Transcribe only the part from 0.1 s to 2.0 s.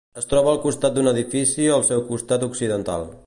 Es troba al costat d'un edifici al